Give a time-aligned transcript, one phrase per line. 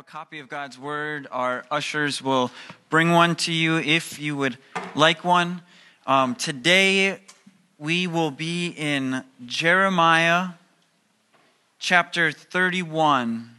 [0.00, 1.26] A copy of God's Word.
[1.30, 2.50] Our ushers will
[2.88, 4.56] bring one to you if you would
[4.94, 5.60] like one.
[6.06, 7.20] Um, today
[7.76, 10.52] we will be in Jeremiah
[11.78, 13.50] chapter 31,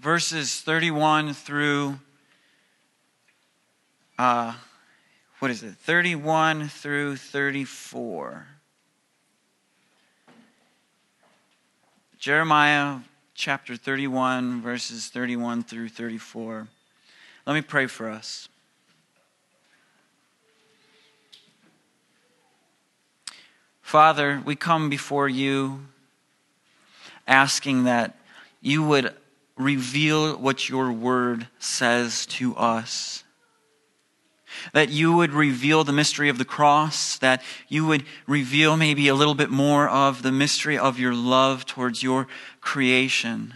[0.00, 2.00] verses 31 through,
[4.18, 4.54] uh,
[5.38, 8.48] what is it, 31 through 34.
[12.18, 12.98] Jeremiah
[13.34, 16.68] chapter 31, verses 31 through 34.
[17.46, 18.48] Let me pray for us.
[23.80, 25.86] Father, we come before you
[27.26, 28.16] asking that
[28.60, 29.14] you would
[29.56, 33.22] reveal what your word says to us
[34.72, 39.14] that you would reveal the mystery of the cross, that you would reveal maybe a
[39.14, 42.26] little bit more of the mystery of your love towards your
[42.62, 43.52] creation.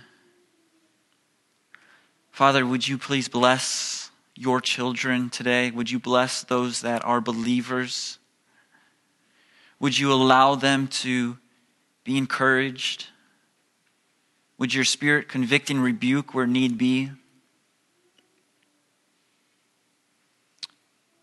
[2.30, 5.70] Father, would you please bless your children today?
[5.70, 8.18] Would you bless those that are believers?
[9.80, 11.38] Would you allow them to
[12.04, 13.06] be encouraged?
[14.58, 17.10] Would your spirit convict and rebuke where need be?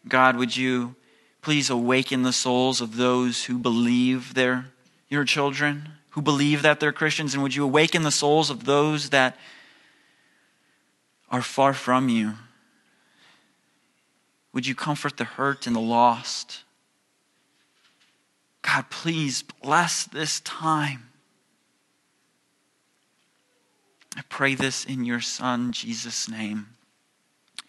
[0.07, 0.95] God, would you
[1.41, 4.65] please awaken the souls of those who believe they're
[5.09, 9.09] your children, who believe that they're Christians, and would you awaken the souls of those
[9.09, 9.35] that
[11.29, 12.33] are far from you?
[14.53, 16.63] Would you comfort the hurt and the lost?
[18.61, 21.09] God, please bless this time.
[24.15, 26.67] I pray this in your Son, Jesus' name.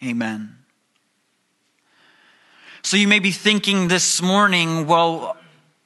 [0.03, 0.57] Amen.
[2.83, 5.35] So you may be thinking this morning, well,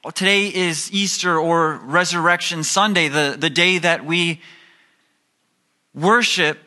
[0.08, 4.41] today is Easter or Resurrection Sunday, the, the day that we
[5.94, 6.58] worship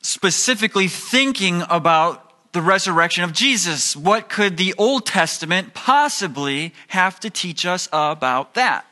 [0.00, 3.94] specifically thinking about the resurrection of Jesus.
[3.94, 8.86] What could the Old Testament possibly have to teach us about that?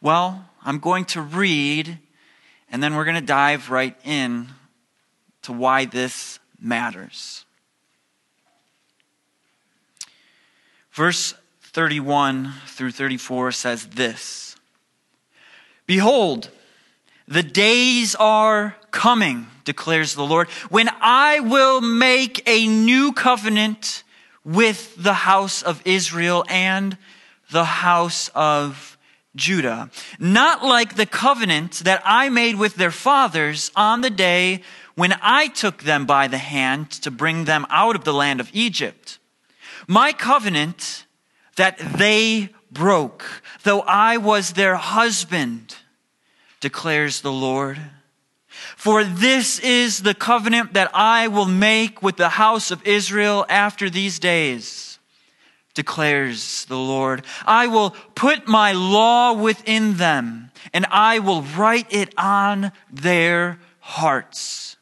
[0.00, 1.98] Well, I'm going to read
[2.70, 4.48] and then we're going to dive right in
[5.42, 7.44] to why this matters.
[10.92, 11.34] Verse
[11.72, 14.56] 31 through 34 says this
[15.86, 16.50] Behold,
[17.26, 24.02] the days are coming, declares the Lord, when I will make a new covenant
[24.44, 26.98] with the house of Israel and
[27.50, 28.98] the house of
[29.34, 29.90] Judah.
[30.18, 34.62] Not like the covenant that I made with their fathers on the day
[34.94, 38.50] when I took them by the hand to bring them out of the land of
[38.52, 39.18] Egypt
[39.86, 41.06] my covenant
[41.56, 45.76] that they broke, though I was their husband,
[46.60, 47.78] declares the Lord.
[48.76, 53.90] For this is the covenant that I will make with the house of Israel after
[53.90, 54.98] these days,
[55.74, 57.24] declares the Lord.
[57.46, 64.72] I will put my law within them, and I will write it on their hearts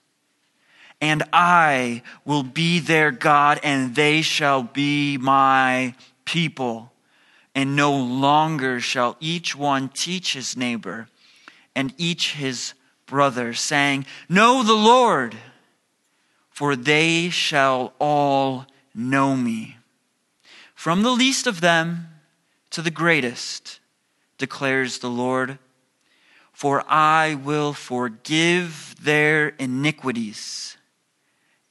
[1.00, 5.94] and I will be their God, and they shall be my
[6.30, 6.92] people.
[7.54, 11.08] And no longer shall each one teach his neighbor
[11.74, 12.74] and each his
[13.06, 15.36] brother, saying, Know the Lord,
[16.48, 19.78] for they shall all know me.
[20.76, 22.06] From the least of them
[22.70, 23.80] to the greatest,
[24.38, 25.58] declares the Lord.
[26.52, 30.76] For I will forgive their iniquities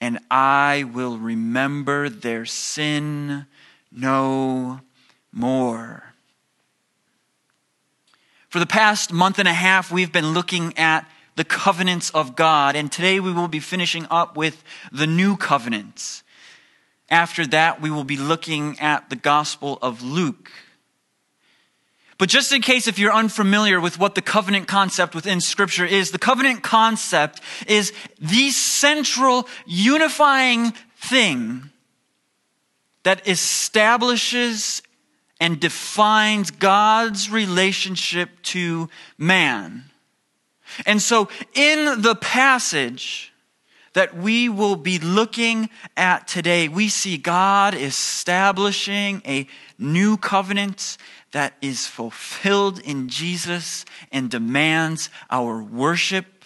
[0.01, 3.45] and I will remember their sin
[3.91, 4.81] no
[5.31, 6.03] more.
[8.49, 12.75] For the past month and a half, we've been looking at the covenants of God,
[12.75, 16.23] and today we will be finishing up with the new covenants.
[17.09, 20.51] After that, we will be looking at the Gospel of Luke.
[22.17, 26.11] But just in case if you're unfamiliar with what the covenant concept within scripture is,
[26.11, 31.69] the covenant concept is the central unifying thing
[33.09, 34.83] that establishes
[35.39, 39.85] and defines God's relationship to man.
[40.85, 43.33] And so in the passage
[43.93, 49.47] that we will be looking at today, we see God establishing a
[49.79, 50.95] new covenant
[51.31, 56.45] that is fulfilled in Jesus and demands our worship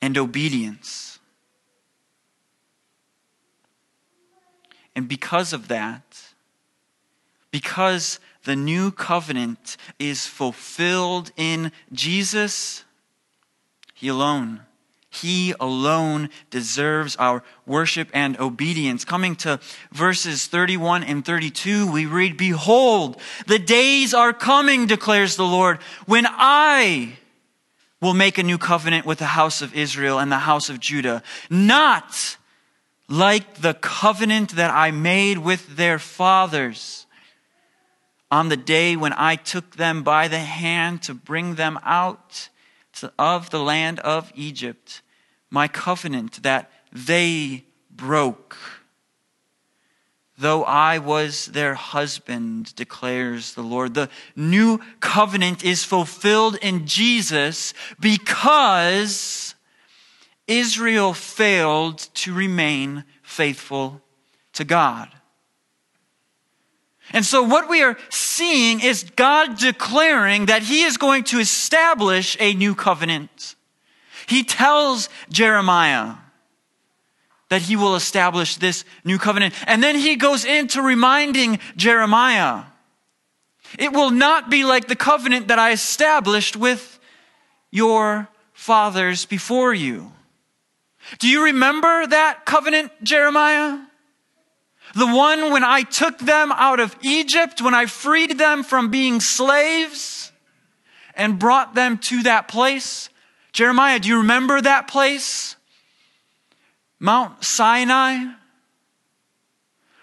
[0.00, 1.15] and obedience.
[4.96, 6.32] And because of that,
[7.50, 12.82] because the new covenant is fulfilled in Jesus,
[13.92, 14.62] He alone,
[15.10, 19.04] He alone deserves our worship and obedience.
[19.04, 19.60] Coming to
[19.92, 26.24] verses 31 and 32, we read, Behold, the days are coming, declares the Lord, when
[26.26, 27.18] I
[28.00, 31.22] will make a new covenant with the house of Israel and the house of Judah,
[31.50, 32.38] not
[33.08, 37.06] like the covenant that I made with their fathers
[38.30, 42.48] on the day when I took them by the hand to bring them out
[43.18, 45.02] of the land of Egypt
[45.50, 48.56] my covenant that they broke.
[50.38, 53.94] Though I was their husband, declares the Lord.
[53.94, 59.54] The new covenant is fulfilled in Jesus because
[60.46, 64.00] Israel failed to remain faithful
[64.52, 65.08] to God.
[67.12, 72.36] And so, what we are seeing is God declaring that He is going to establish
[72.40, 73.54] a new covenant.
[74.26, 76.14] He tells Jeremiah
[77.48, 79.54] that he will establish this new covenant.
[79.66, 82.64] And then he goes into reminding Jeremiah
[83.78, 87.00] it will not be like the covenant that I established with
[87.70, 90.12] your fathers before you.
[91.18, 93.78] Do you remember that covenant, Jeremiah?
[94.94, 99.20] The one when I took them out of Egypt, when I freed them from being
[99.20, 100.32] slaves
[101.14, 103.08] and brought them to that place
[103.56, 105.56] Jeremiah, do you remember that place?
[107.00, 108.34] Mount Sinai?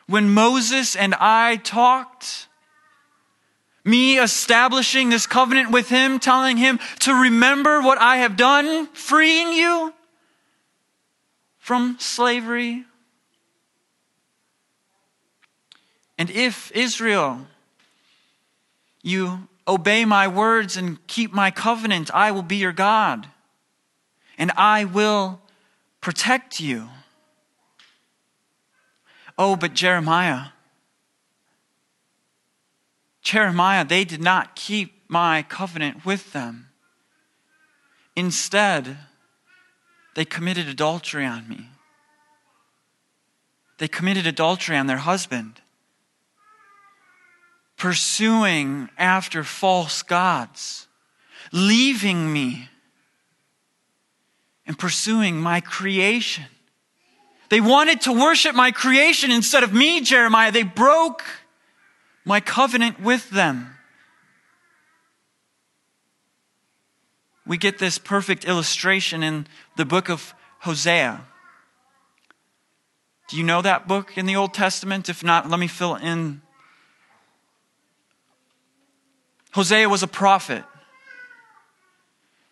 [0.07, 2.47] When Moses and I talked?
[3.85, 9.53] Me establishing this covenant with him, telling him to remember what I have done, freeing
[9.53, 9.93] you
[11.63, 12.83] from slavery.
[16.17, 17.47] And if Israel,
[19.01, 23.27] you obey my words and keep my covenant, I will be your God
[24.37, 25.39] and I will
[26.01, 26.89] protect you.
[29.37, 30.47] Oh, but Jeremiah,
[33.21, 36.67] Jeremiah, they did not keep my covenant with them.
[38.17, 38.97] Instead,
[40.15, 41.69] they committed adultery on me.
[43.79, 45.61] They committed adultery on their husband,
[47.77, 50.87] pursuing after false gods,
[51.51, 52.69] leaving me
[54.65, 56.45] and pursuing my creation.
[57.49, 60.51] They wanted to worship my creation instead of me, Jeremiah.
[60.51, 61.23] They broke
[62.25, 63.72] my covenant with them.
[67.45, 71.25] We get this perfect illustration in the book of Hosea.
[73.29, 75.09] Do you know that book in the Old Testament?
[75.09, 76.41] If not, let me fill in.
[79.53, 80.63] Hosea was a prophet.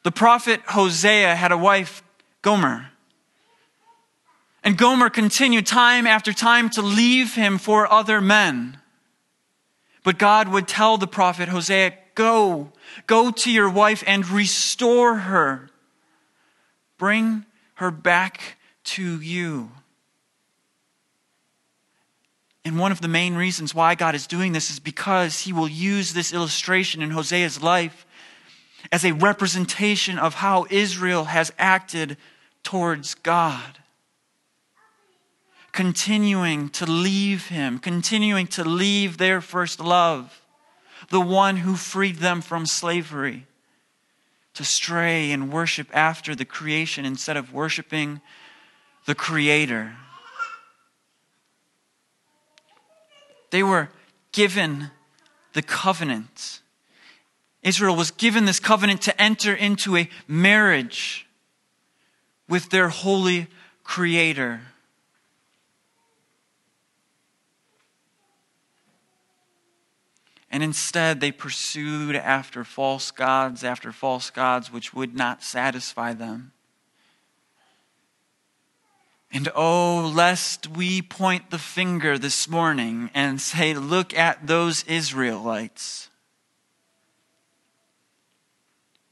[0.03, 2.03] The prophet Hosea had a wife,
[2.41, 2.89] Gomer.
[4.63, 8.79] And Gomer continued time after time to leave him for other men.
[10.03, 12.71] But God would tell the prophet Hosea, Go,
[13.07, 15.69] go to your wife and restore her.
[16.97, 19.71] Bring her back to you.
[22.63, 25.67] And one of the main reasons why God is doing this is because he will
[25.67, 28.05] use this illustration in Hosea's life
[28.91, 32.17] as a representation of how Israel has acted
[32.63, 33.79] towards God.
[35.71, 40.40] Continuing to leave Him, continuing to leave their first love,
[41.11, 43.45] the one who freed them from slavery,
[44.55, 48.19] to stray and worship after the creation instead of worshiping
[49.05, 49.95] the Creator.
[53.51, 53.89] They were
[54.31, 54.89] given
[55.53, 56.61] the covenant
[57.63, 61.27] Israel was given this covenant to enter into a marriage
[62.47, 63.47] with their holy
[63.83, 64.61] creator.
[70.51, 76.51] And instead, they pursued after false gods, after false gods which would not satisfy them.
[79.33, 86.09] And oh, lest we point the finger this morning and say, look at those Israelites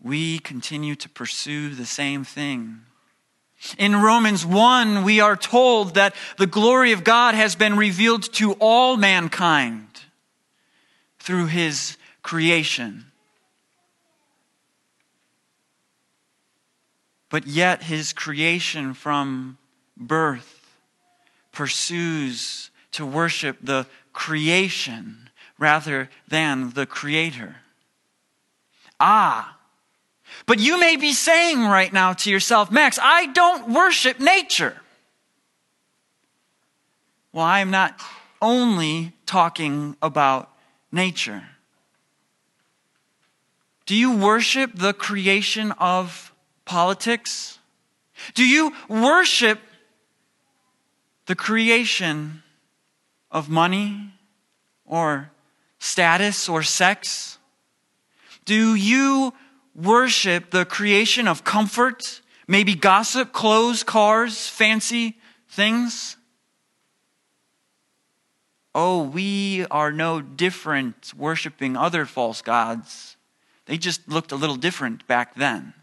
[0.01, 2.81] we continue to pursue the same thing.
[3.77, 8.53] In Romans 1, we are told that the glory of God has been revealed to
[8.53, 9.88] all mankind
[11.29, 13.05] through his creation.
[17.29, 19.59] But yet, his creation from
[19.95, 20.75] birth
[21.51, 27.57] pursues to worship the creation rather than the creator.
[29.00, 29.55] Ah,
[30.48, 34.81] But you may be saying right now to yourself, Max, I don't worship nature.
[37.31, 38.01] Well, I am not
[38.41, 40.50] only talking about
[40.91, 41.43] nature.
[43.86, 46.34] Do you worship the creation of
[46.65, 47.58] politics?
[48.36, 49.60] Do you worship
[51.25, 52.43] the creation
[53.31, 54.13] of money
[54.86, 55.31] or
[55.79, 57.39] status or sex?
[58.46, 59.34] Do you
[59.75, 65.17] worship the creation of comfort, maybe gossip, clothes, cars, fancy
[65.48, 66.17] things?
[68.75, 73.17] Oh, we are no different worshiping other false gods.
[73.65, 75.73] They just looked a little different back then.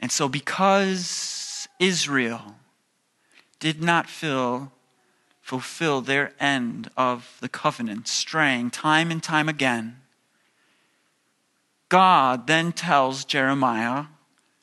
[0.00, 2.56] And so, because Israel
[3.58, 4.72] did not fill,
[5.42, 10.00] fulfill their end of the covenant, straying time and time again,
[11.90, 14.06] God then tells Jeremiah,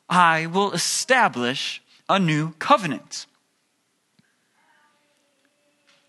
[0.08, 3.26] I will establish a new covenant.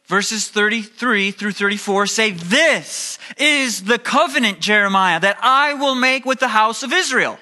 [0.10, 6.40] Verses 33 through 34 say, This is the covenant, Jeremiah, that I will make with
[6.40, 7.38] the house of Israel.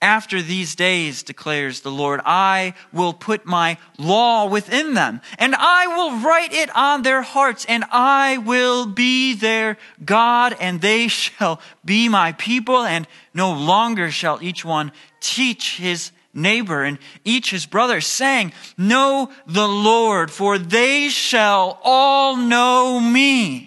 [0.00, 5.88] After these days, declares the Lord, I will put my law within them, and I
[5.88, 11.60] will write it on their hearts, and I will be their God, and they shall
[11.84, 17.66] be my people, and no longer shall each one teach his neighbor and each his
[17.66, 23.66] brother, saying, Know the Lord, for they shall all know me.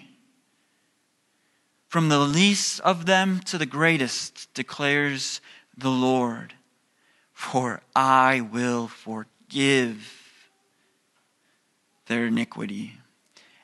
[1.88, 5.40] From the least of them to the greatest, declares
[5.76, 6.54] the Lord,
[7.32, 10.50] for I will forgive
[12.06, 12.94] their iniquity,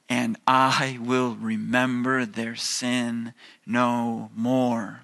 [0.09, 3.35] and I will remember their sin
[3.67, 5.03] no more.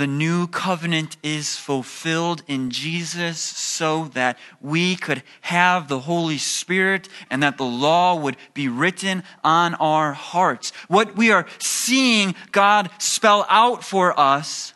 [0.00, 7.10] The new covenant is fulfilled in Jesus so that we could have the Holy Spirit
[7.28, 10.72] and that the law would be written on our hearts.
[10.88, 14.72] What we are seeing God spell out for us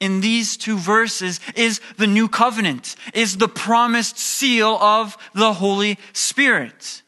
[0.00, 5.98] in these two verses is the new covenant, is the promised seal of the Holy
[6.14, 7.02] Spirit.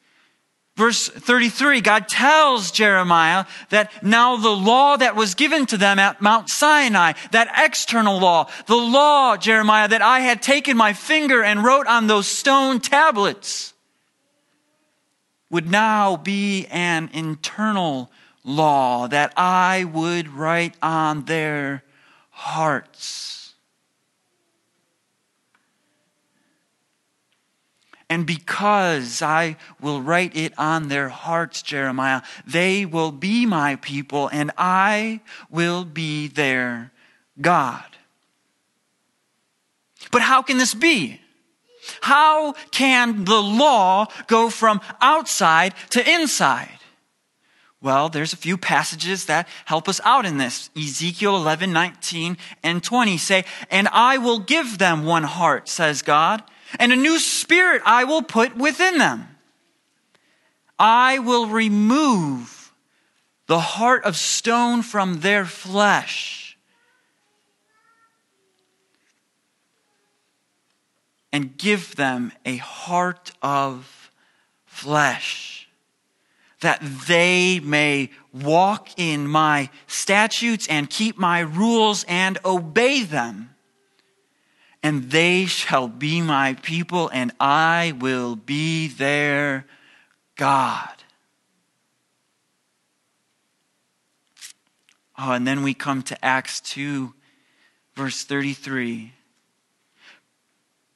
[0.74, 6.22] Verse 33, God tells Jeremiah that now the law that was given to them at
[6.22, 11.62] Mount Sinai, that external law, the law, Jeremiah, that I had taken my finger and
[11.62, 13.74] wrote on those stone tablets,
[15.50, 18.10] would now be an internal
[18.42, 21.84] law that I would write on their
[22.30, 23.31] hearts.
[28.12, 34.28] And because I will write it on their hearts, Jeremiah, they will be my people
[34.30, 36.92] and I will be their
[37.40, 37.86] God.
[40.10, 41.22] But how can this be?
[42.02, 46.80] How can the law go from outside to inside?
[47.80, 50.68] Well, there's a few passages that help us out in this.
[50.76, 56.42] Ezekiel 11, 19, and 20 say, And I will give them one heart, says God,
[56.78, 59.28] and a new spirit I will put within them.
[60.78, 62.72] I will remove
[63.46, 66.56] the heart of stone from their flesh
[71.32, 74.10] and give them a heart of
[74.66, 75.68] flesh
[76.60, 83.51] that they may walk in my statutes and keep my rules and obey them.
[84.82, 89.66] And they shall be my people, and I will be their
[90.36, 91.02] God.
[95.16, 97.14] Oh, and then we come to Acts 2,
[97.94, 99.12] verse 33.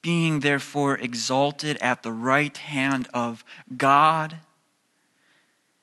[0.03, 3.45] Being therefore exalted at the right hand of
[3.77, 4.39] God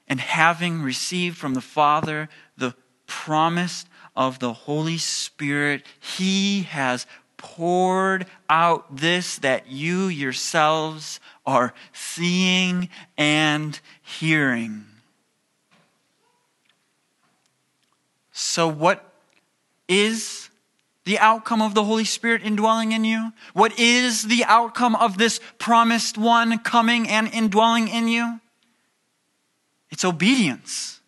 [0.08, 2.76] and having received from the Father the
[3.08, 7.08] promise of the Holy Spirit, He has
[7.44, 14.86] poured out this that you yourselves are seeing and hearing.
[18.32, 19.14] So, what
[19.90, 20.50] is
[21.04, 23.34] the outcome of the Holy Spirit indwelling in you?
[23.54, 28.40] What is the outcome of this promised one coming and indwelling in you?
[29.92, 31.02] It's obedience.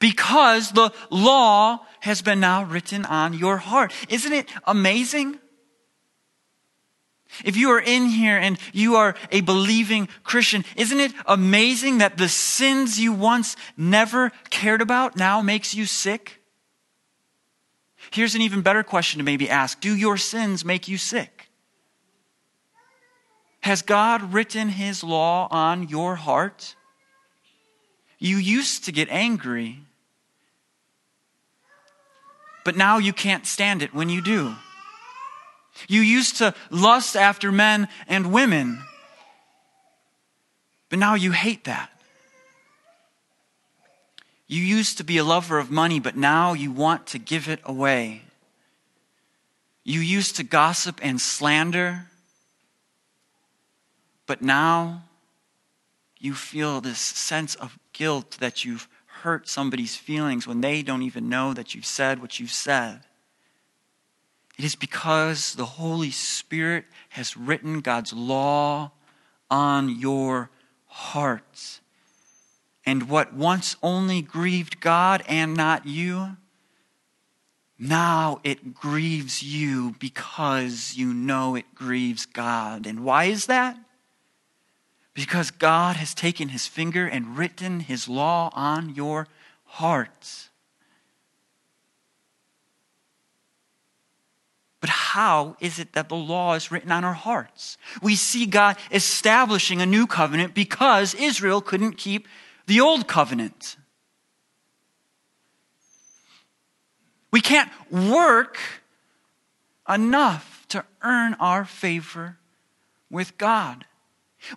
[0.00, 3.94] Because the law has been now written on your heart.
[4.08, 5.38] Isn't it amazing?
[7.44, 12.18] If you are in here and you are a believing Christian, isn't it amazing that
[12.18, 16.42] the sins you once never cared about now makes you sick?
[18.10, 21.48] Here's an even better question to maybe ask Do your sins make you sick?
[23.60, 26.74] Has God written his law on your heart?
[28.18, 29.78] You used to get angry,
[32.64, 34.54] but now you can't stand it when you do.
[35.88, 38.82] You used to lust after men and women,
[40.88, 41.90] but now you hate that.
[44.46, 47.60] You used to be a lover of money, but now you want to give it
[47.64, 48.22] away.
[49.84, 52.06] You used to gossip and slander,
[54.26, 55.04] but now
[56.18, 58.88] you feel this sense of guilt that you've
[59.22, 63.00] hurt somebody's feelings when they don't even know that you've said what you've said.
[64.58, 68.92] It is because the Holy Spirit has written God's law
[69.50, 70.50] on your
[70.86, 71.80] hearts.
[72.84, 76.36] And what once only grieved God and not you,
[77.78, 82.86] now it grieves you because you know it grieves God.
[82.86, 83.76] And why is that?
[85.14, 89.26] Because God has taken his finger and written his law on your
[89.64, 90.50] hearts.
[94.82, 97.78] But how is it that the law is written on our hearts?
[98.02, 102.26] We see God establishing a new covenant because Israel couldn't keep
[102.66, 103.76] the old covenant.
[107.30, 108.58] We can't work
[109.88, 112.38] enough to earn our favor
[113.08, 113.84] with God.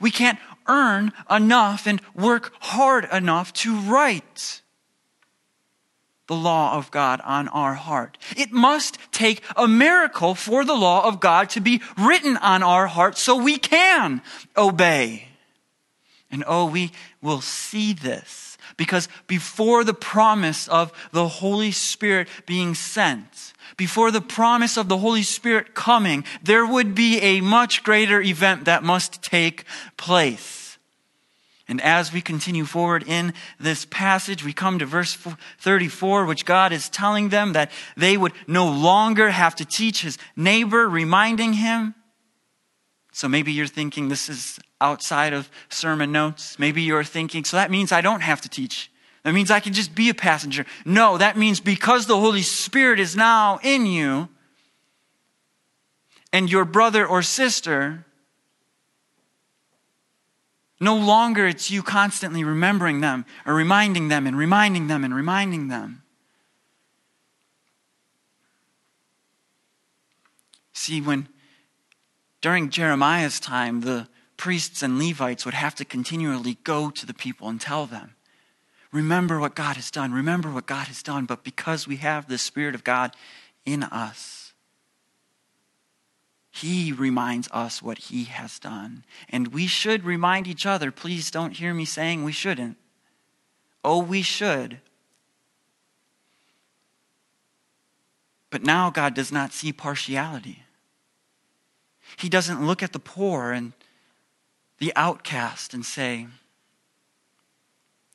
[0.01, 4.63] We can't earn enough and work hard enough to write
[6.27, 8.17] the law of God on our heart.
[8.36, 12.88] It must take a miracle for the law of God to be written on our
[12.88, 14.22] heart so we can
[14.58, 15.27] obey.
[16.32, 16.91] And oh, we
[17.22, 24.22] will see this because before the promise of the Holy Spirit being sent, before the
[24.22, 29.22] promise of the Holy Spirit coming, there would be a much greater event that must
[29.22, 29.64] take
[29.98, 30.65] place.
[31.68, 35.18] And as we continue forward in this passage, we come to verse
[35.60, 40.18] 34, which God is telling them that they would no longer have to teach his
[40.36, 41.96] neighbor, reminding him.
[43.12, 46.60] So maybe you're thinking this is outside of sermon notes.
[46.60, 48.92] Maybe you're thinking, so that means I don't have to teach
[49.25, 50.68] that means I can just be a passenger.
[50.86, 54.30] No, that means because the Holy Spirit is now in you,
[56.32, 58.06] and your brother or sister,
[60.79, 65.68] no longer it's you constantly remembering them or reminding them and reminding them and reminding
[65.70, 66.03] them.
[70.74, 71.29] See, when
[72.42, 74.07] during Jeremiah's time, the
[74.38, 78.16] priests and Levites would have to continually go to the people and tell them
[78.92, 80.14] remember what God has done.
[80.14, 81.25] Remember what God has done.
[81.25, 83.14] But because we have the Spirit of God
[83.66, 84.45] in us,
[86.55, 89.03] He reminds us what He has done.
[89.27, 90.89] And we should remind each other.
[90.89, 92.77] Please don't hear me saying we shouldn't.
[93.83, 94.79] Oh, we should.
[98.50, 100.63] But now God does not see partiality.
[102.15, 103.74] He doesn't look at the poor and
[104.77, 106.27] the outcast and say,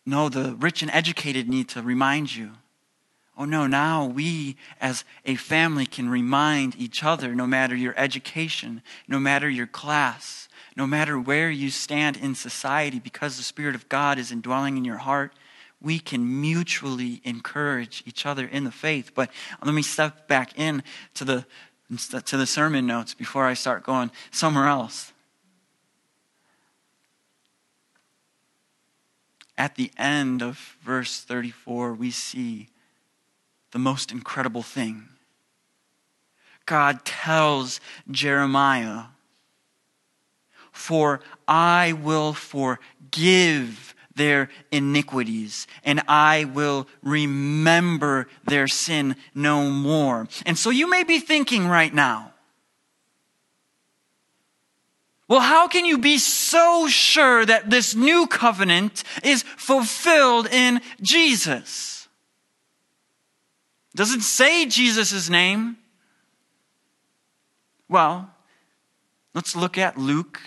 [0.07, 2.53] no, the rich and educated need to remind you.
[3.41, 8.83] Oh no, now we as a family can remind each other, no matter your education,
[9.09, 13.89] no matter your class, no matter where you stand in society, because the Spirit of
[13.89, 15.33] God is indwelling in your heart,
[15.81, 19.13] we can mutually encourage each other in the faith.
[19.15, 19.31] But
[19.65, 20.83] let me step back in
[21.15, 21.47] to the,
[22.27, 25.15] to the sermon notes before I start going somewhere else.
[29.57, 32.71] at the end of verse 34, we see
[33.73, 35.09] the most incredible thing.
[36.67, 37.81] God tells
[38.11, 39.05] Jeremiah,
[40.73, 50.29] For I will forgive their iniquities, and I will remember their sin no more.
[50.45, 52.33] And so you may be thinking right now,
[55.27, 62.00] well, how can you be so sure that this new covenant is fulfilled in Jesus?
[63.99, 65.77] It say Jesus' name?
[67.89, 68.31] Well,
[69.35, 70.41] let's look at Luke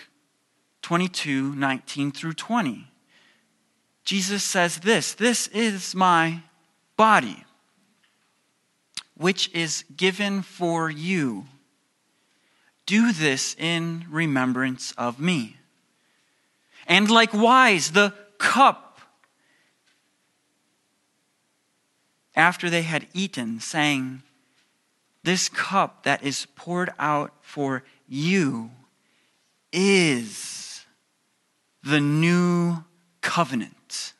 [0.82, 2.88] 22 19 through 20.
[4.04, 6.40] Jesus says this This is my
[6.96, 7.44] body,
[9.16, 11.46] which is given for you.
[12.86, 15.56] do this in remembrance of me.
[16.86, 18.83] And likewise, the cup,
[22.34, 24.22] after they had eaten, saying,
[25.22, 28.70] This cup that is poured out for you
[29.72, 30.84] is
[31.82, 32.84] the new
[33.20, 34.12] covenant.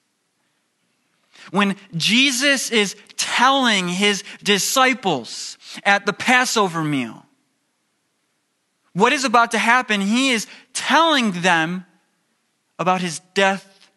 [1.51, 7.25] When Jesus is telling his disciples at the Passover meal
[8.93, 11.85] what is about to happen, he is telling them
[12.79, 13.91] about his death,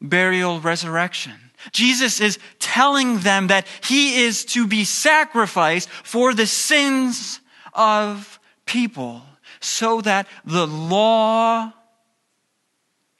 [0.00, 1.49] burial, resurrection.
[1.72, 7.40] Jesus is telling them that he is to be sacrificed for the sins
[7.74, 9.22] of people
[9.60, 11.72] so that the law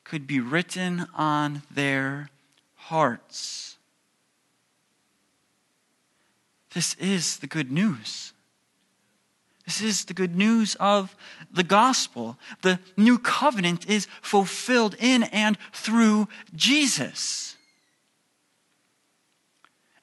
[0.05, 2.31] could be written on their
[2.75, 3.77] hearts.
[6.75, 8.33] This is the good news.
[9.67, 11.15] This is the good news of
[11.53, 12.37] the gospel.
[12.63, 16.27] The new covenant is fulfilled in and through
[16.57, 17.57] Jesus.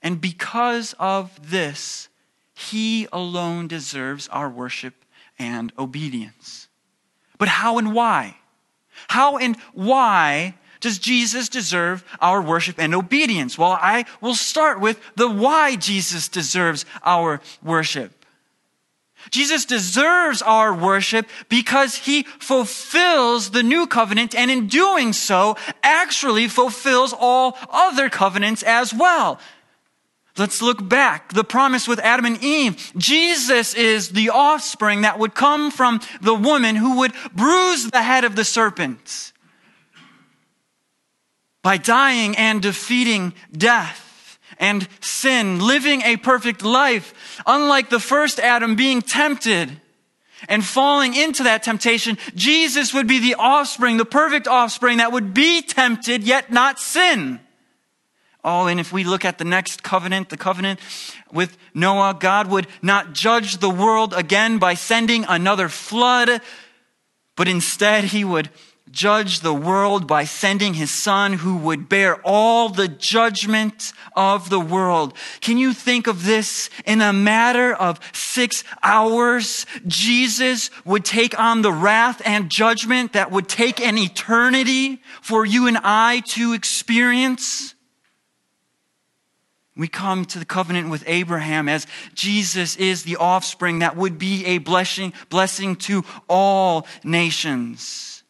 [0.08, 2.08] And because of this,
[2.54, 4.94] he alone deserves our worship
[5.38, 6.70] and obedience.
[7.38, 8.38] But how and why?
[9.10, 13.58] How and why does Jesus deserve our worship and obedience?
[13.58, 18.14] Well, I will start with the why Jesus deserves our worship.
[19.30, 26.48] Jesus deserves our worship because he fulfills the new covenant and in doing so actually
[26.48, 29.38] fulfills all other covenants as well.
[30.38, 31.34] Let's look back.
[31.34, 32.92] The promise with Adam and Eve.
[32.96, 38.24] Jesus is the offspring that would come from the woman who would bruise the head
[38.24, 39.34] of the serpent
[41.64, 47.42] by dying and defeating death and sin, living a perfect life.
[47.46, 49.82] Unlike the first Adam being tempted
[50.48, 55.34] and falling into that temptation, Jesus would be the offspring, the perfect offspring that would
[55.34, 57.40] be tempted yet not sin.
[58.44, 60.80] Oh, and if we look at the next covenant, the covenant
[61.32, 66.42] with Noah, God would not judge the world again by sending another flood,
[67.36, 68.50] but instead he would
[68.92, 74.60] judge the world by sending his son who would bear all the judgment of the
[74.60, 75.14] world.
[75.42, 79.66] Can you think of this in a matter of six hours?
[79.86, 85.68] Jesus would take on the wrath and judgment that would take an eternity for you
[85.68, 87.76] and I to experience.
[89.78, 91.86] We come to the covenant with Abraham as
[92.16, 98.24] Jesus is the offspring that would be a blessing, blessing to all nations,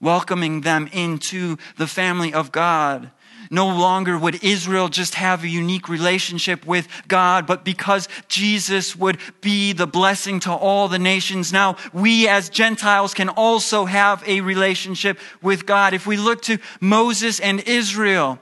[0.00, 3.10] welcoming them into the family of God.
[3.50, 9.18] No longer would Israel just have a unique relationship with God, but because Jesus would
[9.40, 14.40] be the blessing to all the nations, now we as Gentiles can also have a
[14.40, 15.92] relationship with God.
[15.92, 18.40] If we look to Moses and Israel,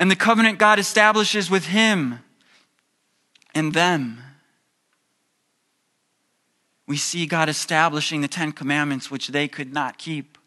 [0.00, 2.20] and the covenant God establishes with him
[3.54, 4.18] and them.
[6.86, 10.38] We see God establishing the Ten Commandments, which they could not keep.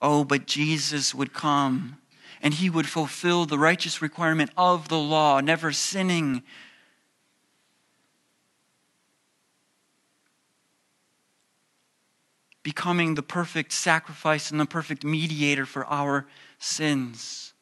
[0.00, 1.98] Oh, but Jesus would come
[2.40, 6.42] and he would fulfill the righteous requirement of the law, never sinning.
[12.62, 16.26] Becoming the perfect sacrifice and the perfect mediator for our
[16.58, 17.52] sins.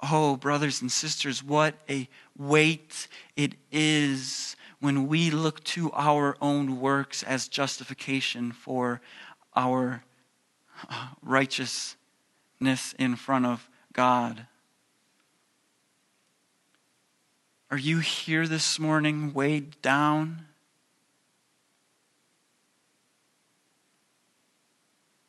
[0.00, 6.80] Oh, brothers and sisters, what a weight it is when we look to our own
[6.80, 9.00] works as justification for
[9.56, 10.04] our
[10.88, 11.96] uh, righteousness
[12.98, 14.46] in front of God.
[17.70, 20.46] Are you here this morning weighed down?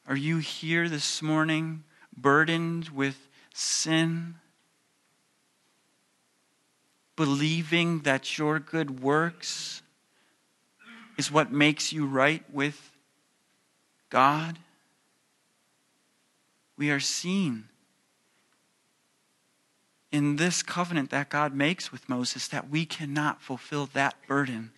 [0.08, 1.84] Are you here this morning
[2.16, 4.36] burdened with sin?
[7.20, 9.82] Believing that your good works
[11.18, 12.94] is what makes you right with
[14.10, 14.58] God?
[16.78, 17.66] We are seen
[20.14, 24.72] in this covenant that God makes with Moses that we cannot fulfill that burden.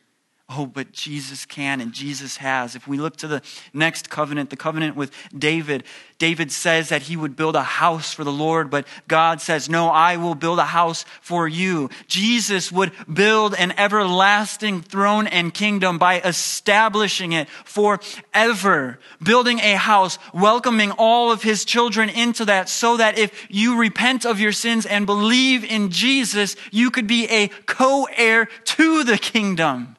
[0.54, 2.76] Oh, but Jesus can and Jesus has.
[2.76, 3.42] If we look to the
[3.74, 5.86] next covenant, the covenant with David,
[6.18, 9.88] David says that he would build a house for the Lord, but God says, No,
[9.88, 11.90] I will build a house for you.
[12.08, 20.20] Jesus would build an everlasting throne and kingdom by establishing it forever, building a house,
[20.34, 24.86] welcoming all of his children into that, so that if you repent of your sins
[24.86, 29.96] and believe in Jesus, you could be a co heir to the kingdom.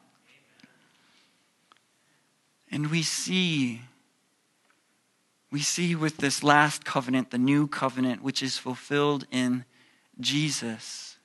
[2.73, 3.81] And we see,
[5.51, 9.65] we see with this last covenant, the new covenant, which is fulfilled in
[10.19, 11.17] Jesus,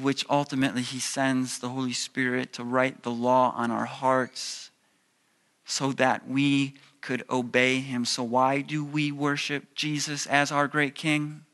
[0.00, 4.72] which ultimately he sends the Holy Spirit to write the law on our hearts
[5.64, 8.04] so that we could obey him.
[8.04, 11.44] So, why do we worship Jesus as our great king?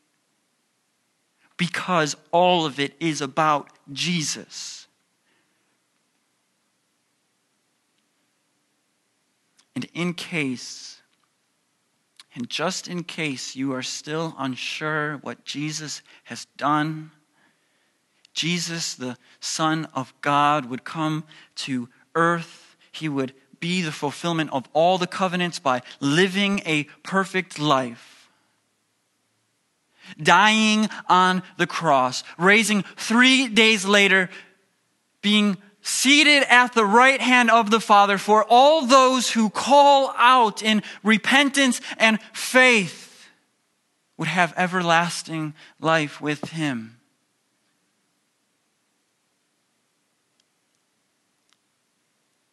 [1.59, 4.84] Because all of it is about Jesus.
[9.75, 11.01] And in case,
[12.35, 17.11] and just in case you are still unsure what Jesus has done,
[18.35, 21.25] Jesus, the Son of God, would come
[21.57, 22.77] to earth.
[22.91, 28.29] He would be the fulfillment of all the covenants by living a perfect life.
[30.21, 34.29] Dying on the cross, raising three days later,
[35.23, 40.63] being seated at the right hand of the Father for all those who call out
[40.63, 43.29] in repentance and faith
[44.17, 46.97] would have everlasting life with Him.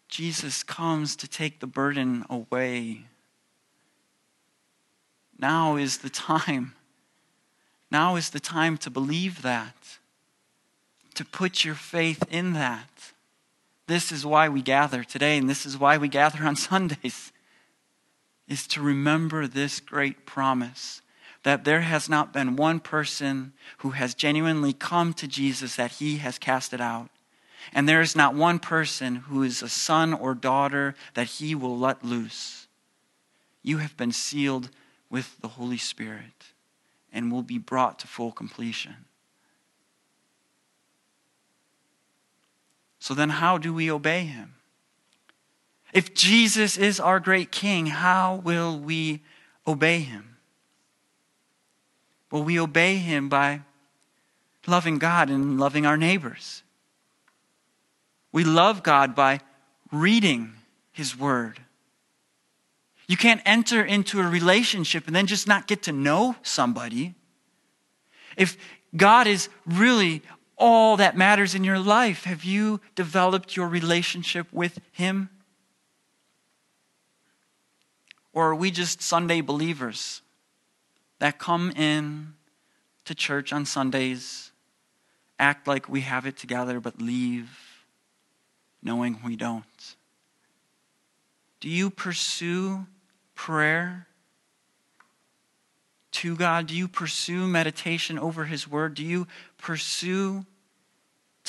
[0.09, 3.05] Jesus comes to take the burden away.
[5.39, 6.75] Now is the time.
[7.89, 9.75] Now is the time to believe that,
[11.13, 13.10] to put your faith in that.
[13.87, 17.31] This is why we gather today, and this is why we gather on Sundays,
[18.47, 21.01] is to remember this great promise
[21.43, 26.17] that there has not been one person who has genuinely come to Jesus that he
[26.17, 27.09] has casted out.
[27.73, 31.77] And there is not one person who is a son or daughter that he will
[31.77, 32.67] let loose.
[33.63, 34.69] You have been sealed
[35.09, 36.53] with the Holy Spirit
[37.11, 39.05] and will be brought to full completion.
[43.01, 44.53] So then, how do we obey him?
[45.91, 49.21] If Jesus is our great king, how will we
[49.67, 50.37] obey him?
[52.29, 53.61] Well, we obey him by
[54.67, 56.61] loving God and loving our neighbors.
[58.31, 59.39] We love God by
[59.91, 60.53] reading
[60.91, 61.59] his word.
[63.07, 67.15] You can't enter into a relationship and then just not get to know somebody.
[68.37, 68.57] If
[68.95, 70.21] God is really
[70.61, 72.23] all that matters in your life?
[72.25, 75.29] Have you developed your relationship with Him?
[78.31, 80.21] Or are we just Sunday believers
[81.19, 82.33] that come in
[83.05, 84.51] to church on Sundays,
[85.39, 87.49] act like we have it together, but leave
[88.83, 89.95] knowing we don't?
[91.59, 92.85] Do you pursue
[93.35, 94.07] prayer
[96.11, 96.67] to God?
[96.67, 98.93] Do you pursue meditation over His Word?
[98.93, 100.45] Do you pursue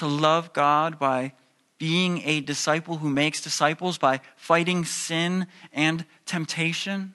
[0.02, 1.32] to love God by
[1.78, 7.14] being a disciple who makes disciples, by fighting sin and temptation.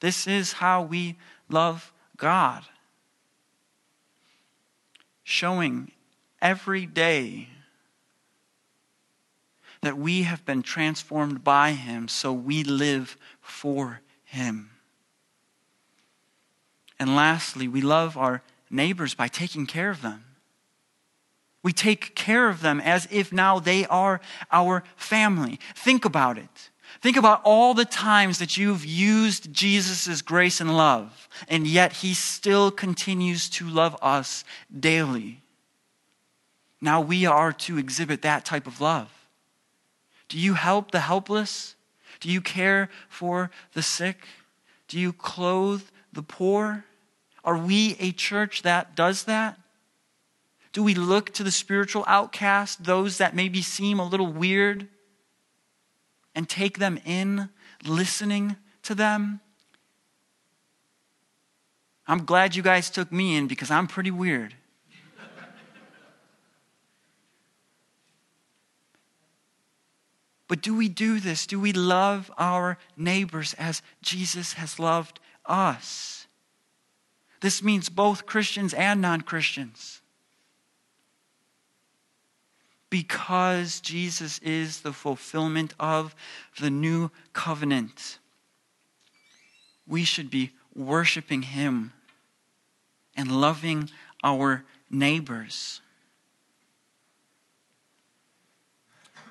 [0.00, 1.16] This is how we
[1.48, 2.64] love God.
[5.24, 5.90] Showing
[6.42, 7.48] every day
[9.80, 14.68] that we have been transformed by Him, so we live for Him.
[16.98, 20.26] And lastly, we love our neighbors by taking care of them.
[21.62, 24.20] We take care of them as if now they are
[24.50, 25.60] our family.
[25.74, 26.70] Think about it.
[27.00, 32.14] Think about all the times that you've used Jesus' grace and love, and yet he
[32.14, 34.44] still continues to love us
[34.78, 35.42] daily.
[36.80, 39.10] Now we are to exhibit that type of love.
[40.28, 41.76] Do you help the helpless?
[42.20, 44.26] Do you care for the sick?
[44.88, 46.84] Do you clothe the poor?
[47.44, 49.58] Are we a church that does that?
[50.72, 54.88] Do we look to the spiritual outcast, those that maybe seem a little weird,
[56.34, 57.50] and take them in,
[57.84, 59.40] listening to them?
[62.06, 64.54] I'm glad you guys took me in because I'm pretty weird.
[70.48, 71.46] but do we do this?
[71.46, 76.26] Do we love our neighbors as Jesus has loved us?
[77.42, 80.01] This means both Christians and non Christians
[82.92, 86.14] because Jesus is the fulfillment of
[86.60, 88.18] the new covenant.
[89.86, 91.94] We should be worshiping Him
[93.16, 93.88] and loving
[94.22, 95.80] our neighbors.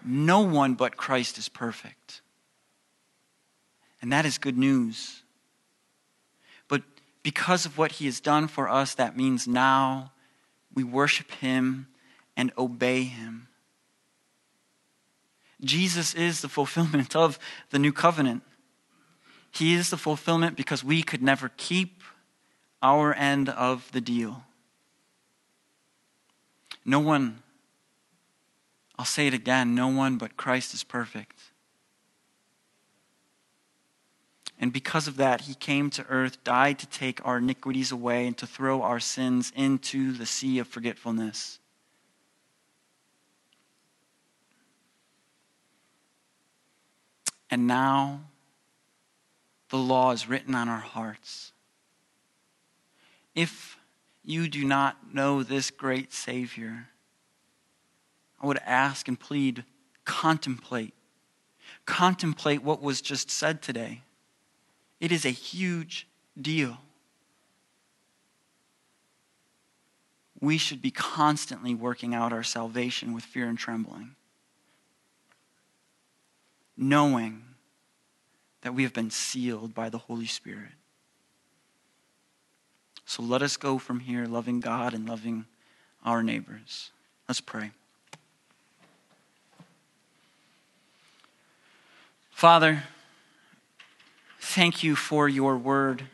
[0.04, 2.22] No one but Christ is perfect.
[4.02, 5.22] And that is good news.
[6.68, 6.82] But
[7.22, 10.14] because of what He has done for us, that means now
[10.74, 11.86] we worship Him
[12.36, 13.50] and obey Him.
[15.64, 17.38] Jesus is the fulfillment of
[17.70, 18.44] the new covenant.
[19.52, 22.04] He is the fulfillment because we could never keep
[22.82, 24.44] our end of the deal.
[26.84, 27.44] No one,
[28.98, 31.40] I'll say it again, no one but Christ is perfect.
[34.60, 38.38] And because of that, he came to earth, died to take our iniquities away, and
[38.38, 41.58] to throw our sins into the sea of forgetfulness.
[47.52, 48.22] And now
[49.70, 51.52] the law is written on our hearts.
[53.36, 53.78] If
[54.24, 56.88] you do not know this great Savior,
[58.42, 59.66] I would ask and plead
[60.06, 60.94] contemplate.
[61.86, 64.02] Contemplate what was just said today.
[65.02, 66.08] It is a huge
[66.40, 66.78] deal.
[70.40, 74.16] We should be constantly working out our salvation with fear and trembling
[76.82, 77.44] knowing
[78.62, 80.72] that we have been sealed by the Holy Spirit.
[83.06, 85.46] So let us go from here loving God and loving
[86.04, 86.92] our neighbors.
[87.28, 87.72] Let's pray.
[92.32, 92.84] Father,
[94.40, 96.06] thank you for your word.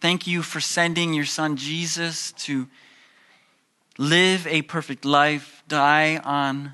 [0.00, 2.68] Thank you for sending your son Jesus to
[3.98, 6.72] live a perfect life, die on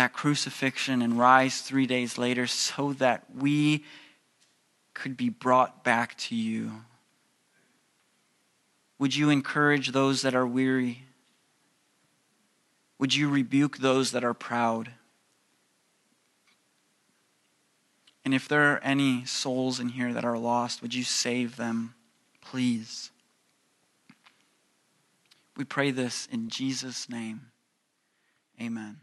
[0.00, 3.84] that crucifixion and rise three days later so that we
[4.94, 6.72] could be brought back to you.
[8.98, 11.02] Would you encourage those that are weary?
[12.98, 14.90] Would you rebuke those that are proud?
[18.24, 21.94] And if there are any souls in here that are lost, would you save them,
[22.40, 23.10] please?
[25.58, 27.50] We pray this in Jesus' name.
[28.58, 29.00] Amen.